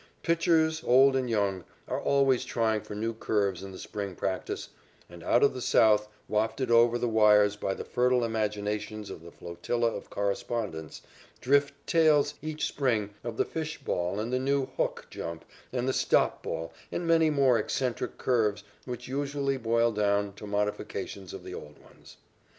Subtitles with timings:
[0.23, 4.69] Pitchers, old and young, are always trying for new curves in the spring practice,
[5.07, 9.29] and out of the South, wafted over the wires by the fertile imaginations of the
[9.31, 11.03] flotilla of correspondents,
[11.39, 15.93] drift tales each spring of the "fish" ball and the new "hook" jump and the
[15.93, 21.53] "stop" ball and many more eccentric curves which usually boil down to modifications of the
[21.53, 22.17] old ones.